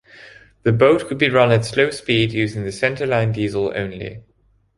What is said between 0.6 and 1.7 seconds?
The boat could be run at